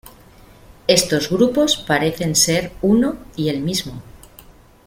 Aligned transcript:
Estos 0.87 1.29
grupos 1.29 1.77
parecen 1.77 2.35
ser 2.35 2.71
uno 2.81 3.17
y 3.35 3.49
el 3.49 3.59
mismo. 3.61 4.01